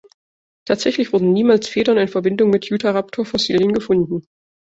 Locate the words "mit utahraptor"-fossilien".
2.49-3.71